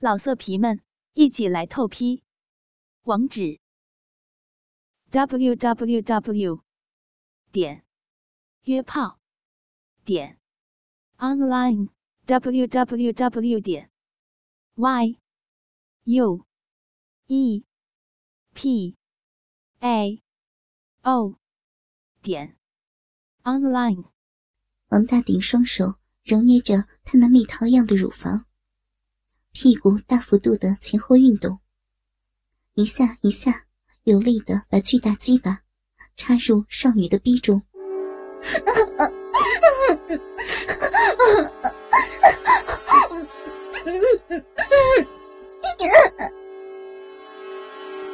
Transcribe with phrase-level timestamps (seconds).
[0.00, 0.80] 老色皮们，
[1.14, 2.22] 一起来透批！
[3.02, 3.58] 网址
[5.10, 6.62] ：w w w
[7.50, 7.84] 点
[8.62, 9.18] 约炮
[10.04, 10.38] 点
[11.16, 11.88] online
[12.26, 13.90] w w w 点
[14.76, 15.18] y
[16.04, 16.46] u
[17.26, 17.64] e
[18.54, 18.96] p
[19.80, 20.22] a
[21.02, 21.40] o
[22.22, 22.56] 点
[23.42, 24.04] online。
[24.90, 28.47] 王大顶双手揉捏着他那蜜桃样的乳房。
[29.60, 31.58] 屁股大幅度的前后运动，
[32.74, 33.64] 一下一下
[34.04, 35.62] 有力的把巨大鸡巴
[36.14, 37.60] 插入少女的逼中。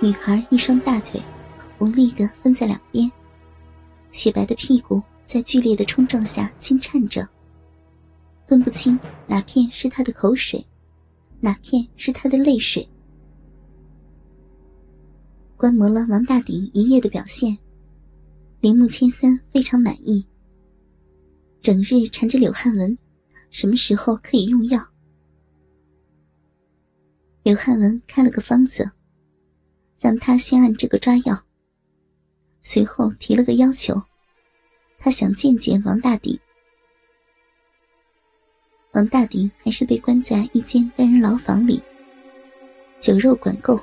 [0.00, 1.20] 女孩一双大腿
[1.80, 3.10] 无力的分在两边，
[4.12, 7.28] 雪白的屁股在剧烈的冲撞下轻颤着，
[8.46, 10.64] 分不清哪片是她的口水。
[11.44, 12.88] 哪片是他的泪水？
[15.56, 17.58] 观摩了王大鼎一夜的表现，
[18.60, 20.24] 铃木千三非常满意。
[21.58, 22.96] 整日缠着柳汉文，
[23.50, 24.80] 什么时候可以用药？
[27.42, 28.88] 柳汉文开了个方子，
[29.98, 31.36] 让他先按这个抓药。
[32.60, 34.00] 随后提了个要求，
[34.96, 36.38] 他想见见王大鼎。
[38.92, 41.82] 王大鼎还是被关在一间单人牢房里，
[43.00, 43.80] 酒肉管够。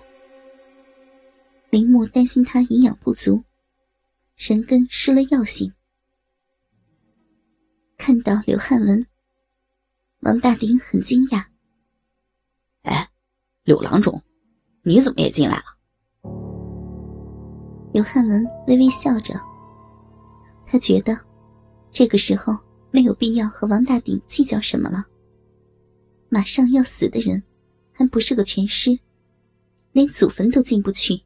[1.71, 3.43] 林木担心他营养不足，
[4.35, 5.73] 神根失了药性。
[7.97, 9.03] 看到刘汉文，
[10.19, 11.43] 王大鼎很惊讶
[12.83, 13.09] ：“哎，
[13.63, 14.21] 柳郎中，
[14.83, 15.63] 你怎么也进来了？”
[17.91, 19.33] 刘汉文微微笑着，
[20.67, 21.17] 他觉得
[21.89, 22.55] 这个时候。
[22.91, 25.05] 没有必要和王大鼎计较什么了。
[26.29, 27.43] 马上要死的人，
[27.91, 28.99] 还不是个全尸，
[29.91, 31.23] 连祖坟都进不去。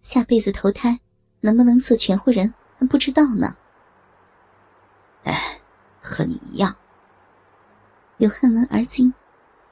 [0.00, 0.98] 下辈子投胎
[1.40, 3.56] 能不能做全乎人还不知道呢。
[5.24, 5.60] 哎，
[6.00, 6.74] 和你一样。
[8.16, 9.12] 刘汉文而今，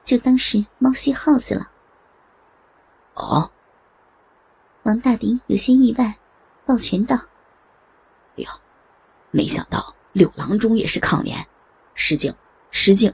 [0.03, 1.71] 就当是猫戏耗子了。
[3.15, 3.51] 哦。
[4.83, 6.17] 王大鼎有些意外，
[6.65, 7.17] 抱拳道
[8.37, 8.49] ：“哎呦，
[9.31, 11.47] 没想到。”柳郎中也是抗联，
[11.93, 12.33] 失敬
[12.71, 13.13] 失敬。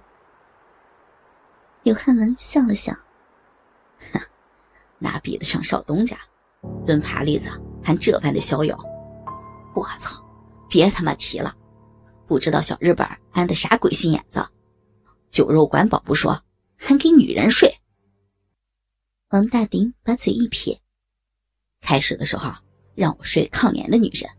[1.83, 2.93] 柳汉文笑了笑，
[4.13, 4.21] 哼，
[4.99, 6.17] 哪比得上少东家？
[6.85, 7.49] 蹲爬栗子
[7.83, 8.79] 还这般的逍遥。
[9.75, 10.25] 我操！
[10.69, 11.53] 别他妈提了，
[12.25, 14.41] 不知道小日本安的啥鬼心眼子，
[15.29, 16.41] 酒肉管饱不说，
[16.77, 17.69] 还给女人睡。
[19.31, 20.81] 王大鼎把嘴一撇，
[21.81, 22.49] 开始的时候
[22.95, 24.31] 让我睡抗联的女人，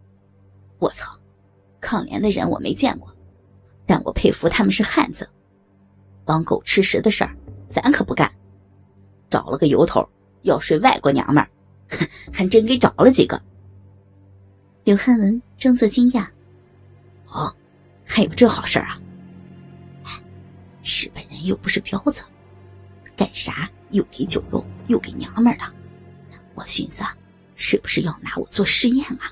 [0.79, 1.21] 我操！
[1.85, 3.15] 抗联的人我没见过，
[3.87, 5.29] 但我佩服他们是汉子。
[6.25, 7.37] 帮狗吃食的事儿，
[7.71, 8.33] 咱可不干。
[9.29, 10.09] 找了个由头
[10.43, 11.49] 要睡外国娘们儿，
[12.33, 13.41] 还真给找了几个。
[14.85, 16.27] 刘汉文装作惊讶
[17.29, 17.55] ：“哦，
[18.05, 18.99] 还有这好事儿啊？
[20.83, 22.23] 日本人又不是彪子，
[23.17, 25.65] 干啥又给酒肉又给娘们儿的？
[26.55, 27.05] 我寻思，
[27.55, 29.31] 是不是要拿我做试验啊？”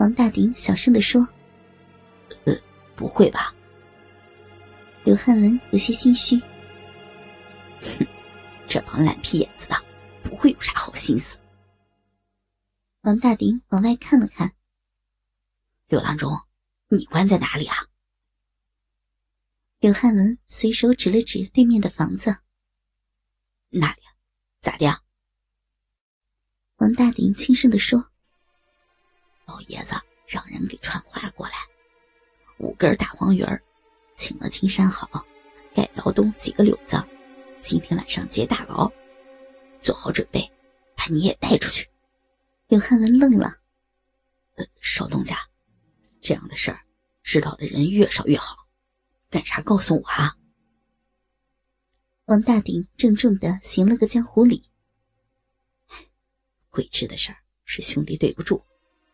[0.00, 1.20] 王大鼎小声的说
[2.46, 2.54] ：“呃，
[2.96, 3.54] 不会吧？”
[5.04, 6.40] 刘汉文有些心虚。
[7.82, 8.06] 哼，
[8.66, 9.76] 这帮烂皮眼子的，
[10.22, 11.38] 不会有啥好心思。
[13.02, 14.54] 王大鼎往外看了看。
[15.88, 16.30] 刘郎中，
[16.88, 17.76] 你关在哪里啊？
[19.80, 22.38] 刘汉文随手指了指对面的房子。
[23.68, 24.00] 那里？
[24.62, 25.02] 咋的？
[26.76, 28.09] 王大鼎轻声的说。
[29.50, 29.94] 老爷子
[30.28, 31.54] 让人给传话过来，
[32.58, 33.60] 五根大黄鱼儿，
[34.14, 35.26] 请了青山好，
[35.74, 37.02] 盖辽东几个柳子，
[37.60, 38.88] 今天晚上劫大牢，
[39.80, 40.48] 做好准备，
[40.94, 41.90] 把你也带出去。
[42.68, 43.52] 刘汉文愣了，
[44.54, 45.36] 呃，少东家，
[46.20, 46.80] 这样的事儿，
[47.24, 48.68] 知道的人越少越好，
[49.28, 50.36] 干啥告诉我啊？
[52.26, 54.70] 王大鼎郑重的行了个江湖礼。
[56.68, 58.64] 鬼知的事儿是兄弟对不住。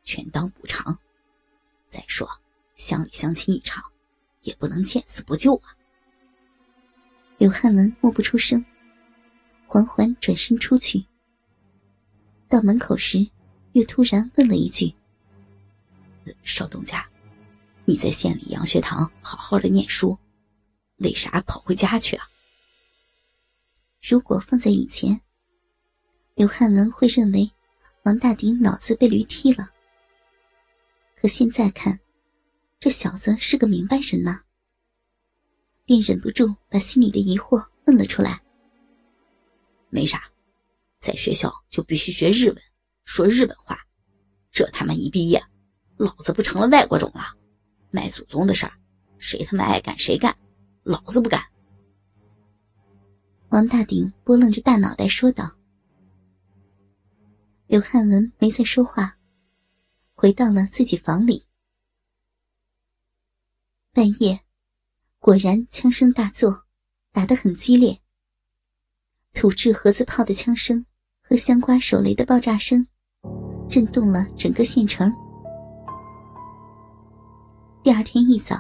[0.06, 0.98] 全当补偿。
[1.86, 2.26] 再说，
[2.76, 3.84] 乡里乡亲一场，
[4.40, 5.76] 也不能见死不救啊。
[7.36, 8.64] 刘汉文默不出声，
[9.66, 11.04] 缓缓转身出去。
[12.48, 13.28] 到门口时，
[13.72, 14.94] 又突然问了一句
[16.44, 17.06] ：“少东家，
[17.84, 20.16] 你在县里洋学堂好好的念书，
[20.98, 22.24] 为啥跑回家去啊？”
[24.00, 25.20] 如果放在以前，
[26.34, 27.50] 刘汉文会认为
[28.04, 29.68] 王大鼎脑子被驴踢了。
[31.26, 31.98] 可现在看，
[32.78, 34.42] 这小子是个明白人呐。
[35.84, 38.40] 便忍不住把心里的疑惑问了出来。
[39.90, 40.22] 没啥，
[41.00, 42.56] 在学校就必须学日文，
[43.02, 43.76] 说日本话。
[44.52, 45.42] 这他妈一毕业，
[45.96, 47.36] 老子不成了外国种了？
[47.90, 48.72] 卖祖宗的事儿，
[49.18, 50.32] 谁他妈爱干谁干，
[50.84, 51.42] 老子不干。
[53.48, 55.50] 王大鼎拨楞着大脑袋说道。
[57.66, 59.15] 刘汉文没再说话，
[60.16, 61.46] 回到了自己房里。
[63.92, 64.40] 半夜，
[65.18, 66.64] 果然枪声大作，
[67.12, 68.00] 打得很激烈。
[69.34, 70.86] 土制盒子炮的枪声
[71.20, 72.88] 和香瓜手雷的爆炸声。
[73.68, 75.12] 震动了整个县城。
[77.82, 78.56] 第二天一早，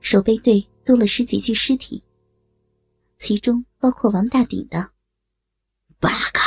[0.00, 2.02] 守备队多了十几具尸体，
[3.18, 4.92] 其中包括王大鼎的。
[5.98, 6.40] 八个，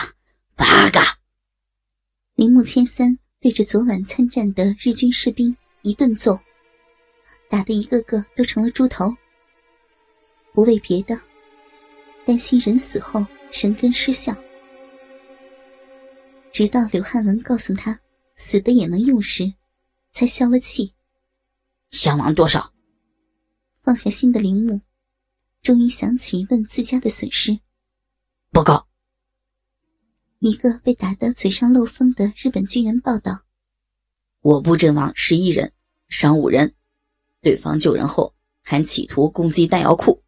[0.55, 0.99] 八个！
[2.33, 6.37] 铃木千三对着昨晚参战的日军士兵一顿揍，
[7.49, 9.15] 打得一个个都成了猪头。
[10.51, 11.17] 不为别的，
[12.25, 14.35] 担心人死后神根失效。
[16.51, 17.97] 直到刘汉文告诉他
[18.35, 19.53] 死的也能用时，
[20.11, 20.93] 才消了气。
[21.91, 22.73] 伤亡多少？
[23.81, 24.81] 放下心的铃木，
[25.61, 27.57] 终于想起问自家的损失。
[28.51, 28.88] 报告。
[30.39, 33.41] 一个被打得嘴上漏风的日本军人报道
[34.39, 35.73] ：“我部阵亡十一人，
[36.07, 36.73] 伤五人。
[37.41, 40.23] 对方救人后还企图攻击弹药库，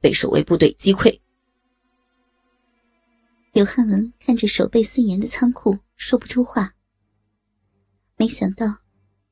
[0.00, 1.20] 被守卫部队击溃。”
[3.52, 6.72] 刘汉文看着守备森严的仓库，说不出话。
[8.16, 8.78] 没想到，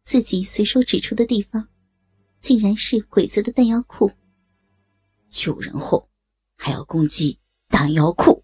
[0.02, 1.68] 自己随手指出的地方，
[2.40, 4.10] 竟然是鬼子的弹药库。
[5.28, 6.08] 救人后，
[6.56, 7.38] 还要攻击
[7.68, 8.37] 弹药库。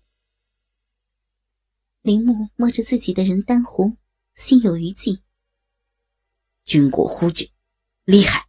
[2.05, 3.97] 铃木摸着自己的人丹壶，
[4.35, 5.23] 心有余悸。
[6.63, 7.49] 军国忽警，
[8.05, 8.45] 厉害！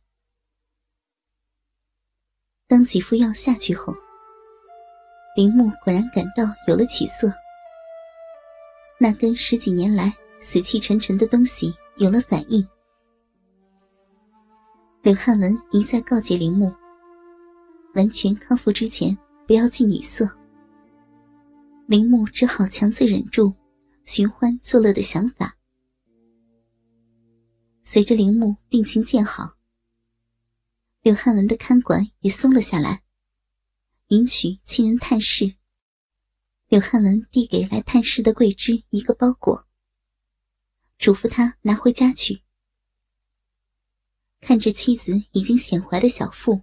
[2.68, 3.96] 当几副药下去后。
[5.38, 7.32] 林木果然感到有了起色，
[9.00, 12.68] 那根十几年来死气沉沉的东西有了反应。
[15.02, 16.76] 刘汉文一再告诫林木，
[17.94, 19.18] 完全康复之前
[19.48, 20.30] 不要近女色。
[21.88, 23.54] 铃木只好强自忍住
[24.04, 25.56] 寻欢作乐的想法。
[27.84, 29.56] 随着铃木病情渐好，
[31.04, 33.04] 刘汉文的看管也松了下来。
[34.08, 35.56] 允许亲人探视。
[36.68, 39.68] 刘汉文递给来探视的桂枝一个包裹，
[40.98, 42.42] 嘱咐他拿回家去。
[44.42, 46.62] 看着妻子已经显怀的小腹，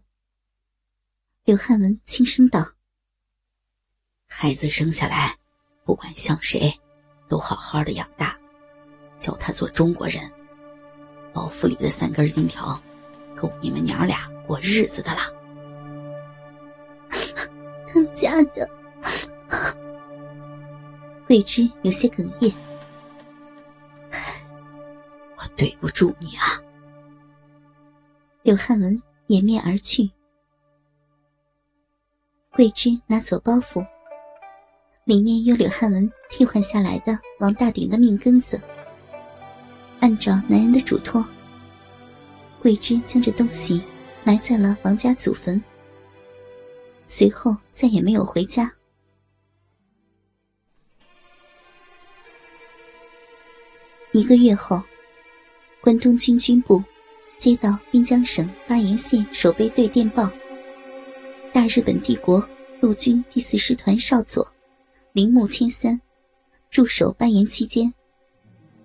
[1.44, 2.74] 刘汉文轻声道
[4.34, 5.36] ：“孩子生下来，
[5.84, 6.72] 不管像谁，
[7.28, 8.36] 都好好的养大，
[9.18, 10.28] 教他做中国人。
[11.32, 12.82] 包袱里的三根金条，
[13.36, 15.20] 够你们娘俩过日子的了。
[17.94, 18.68] ”当家的
[21.26, 22.52] 桂枝有些哽咽，
[25.36, 26.58] 我对不住你啊！
[28.42, 30.10] 刘汉文掩面而去。
[32.50, 33.86] 桂枝拿走包袱，
[35.04, 38.60] 里面有柳汉文替换下来的王大鼎的命根子。
[39.98, 41.24] 按照男人的嘱托，
[42.60, 43.82] 桂枝将这东西
[44.22, 45.62] 埋在了王家祖坟。
[47.04, 48.72] 随后再也没有回家。
[54.12, 54.80] 一个月后，
[55.80, 56.82] 关东军军部
[57.36, 60.30] 接到滨江省巴彦县守备队电报：
[61.52, 62.46] 大日本帝国
[62.80, 64.46] 陆军第四师团少佐
[65.12, 66.00] 铃木千三
[66.70, 67.92] 驻守巴彦期间，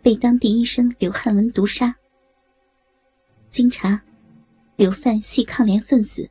[0.01, 1.95] 被当地医生刘汉文毒杀。
[3.47, 4.01] 经查，
[4.75, 6.29] 柳犯系抗联分子。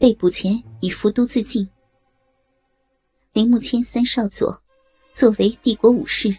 [0.00, 1.68] 被捕前已服毒自尽。
[3.32, 4.60] 铃木千三少佐
[5.12, 6.36] 作为帝国武士，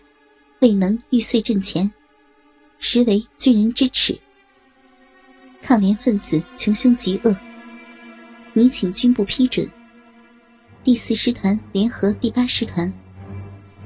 [0.59, 1.89] 未能玉碎阵前，
[2.77, 4.19] 实为军人之耻。
[5.61, 7.33] 抗联分子穷凶极恶，
[8.51, 9.65] 你请军部批准，
[10.83, 12.91] 第四师团联合第八师团，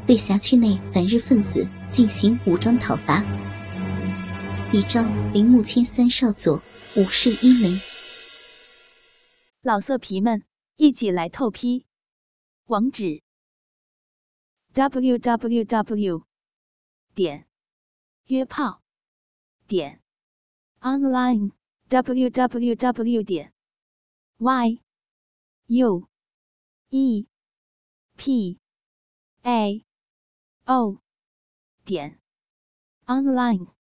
[0.07, 3.23] 对辖区内反日分子进行武装讨伐，
[4.73, 6.59] 以招铃木谦三少佐
[6.95, 7.79] 武士英灵。
[9.61, 10.43] 老色皮们，
[10.77, 11.85] 一起来透批！
[12.65, 13.21] 网址
[14.73, 16.23] ：w w w
[17.13, 17.45] 点
[18.25, 18.81] 约炮
[19.67, 20.01] 点
[20.81, 21.51] online
[21.89, 23.53] w w w 点
[24.39, 24.79] y
[25.67, 26.07] u
[26.89, 27.27] e
[28.15, 28.57] p
[29.43, 29.85] a
[30.65, 31.01] o
[31.85, 32.19] 点
[33.07, 33.76] online。